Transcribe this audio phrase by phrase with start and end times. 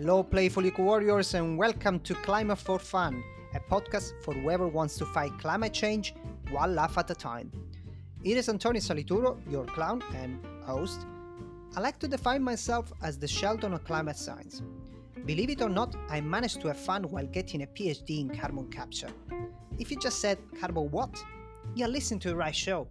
[0.00, 3.20] Hello, Playful Eco Warriors, and welcome to Climate for Fun,
[3.52, 6.14] a podcast for whoever wants to fight climate change
[6.50, 7.50] one laugh at a time.
[8.22, 11.04] It is Antonio Salituro, your clown and host.
[11.74, 14.62] I like to define myself as the Sheldon of climate science.
[15.26, 18.70] Believe it or not, I managed to have fun while getting a PhD in carbon
[18.70, 19.10] capture.
[19.80, 21.12] If you just said carbon what?
[21.74, 22.86] You're listening to the right show.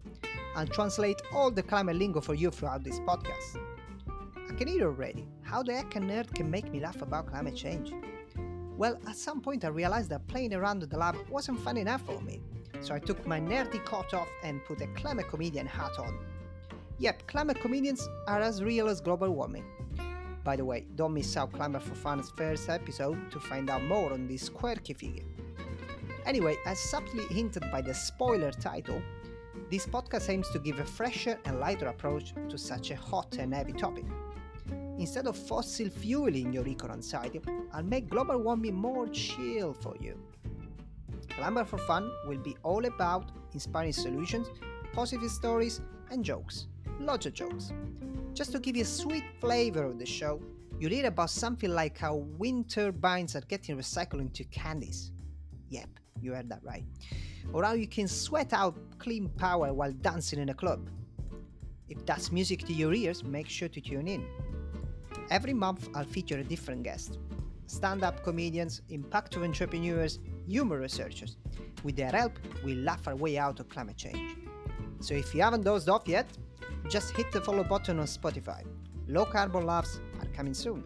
[0.58, 3.62] I'll translate all the climate lingo for you throughout this podcast.
[4.50, 7.56] I can hear already how the heck a nerd can make me laugh about climate
[7.56, 7.94] change.
[8.78, 12.22] Well, at some point I realized that playing around the lab wasn't fun enough for
[12.22, 12.42] me,
[12.82, 16.18] so I took my nerdy coat off and put a climate comedian hat on.
[17.00, 19.66] Yep, climate comedians are as real as global warming.
[20.44, 24.14] By the way, don't miss out Climate for Fun's first episode to find out more
[24.14, 25.26] on this quirky figure.
[26.26, 29.02] Anyway, as subtly hinted by the spoiler title,
[29.70, 33.54] this podcast aims to give a fresher and lighter approach to such a hot and
[33.54, 34.06] heavy topic.
[34.98, 37.40] Instead of fossil fueling your eco anxiety,
[37.72, 40.18] I'll make global warming more chill for you.
[41.30, 44.48] Climate for Fun will be all about inspiring solutions,
[44.94, 46.68] positive stories, and jokes.
[47.00, 47.72] Lots of jokes.
[48.34, 50.42] Just to give you a sweet flavor of the show,
[50.80, 55.12] you'll hear about something like how wind turbines are getting recycled into candies.
[55.70, 55.90] Yep,
[56.22, 56.86] you heard that right.
[57.54, 60.90] Or how you can sweat out clean power while dancing in a club.
[61.88, 64.26] If that's music to your ears, make sure to tune in.
[65.30, 67.20] Every month, I'll feature a different guest
[67.70, 71.36] stand up comedians, impactful entrepreneurs, humor researchers.
[71.84, 74.38] With their help, we'll laugh our way out of climate change.
[75.02, 76.28] So if you haven't dozed off yet,
[76.90, 78.64] just hit the follow button on Spotify.
[79.08, 80.84] Low carbon laughs are coming soon.